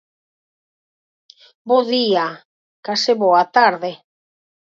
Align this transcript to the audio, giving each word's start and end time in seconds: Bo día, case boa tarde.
Bo 1.67 1.77
día, 1.93 2.25
case 2.85 3.11
boa 3.23 3.43
tarde. 3.57 3.91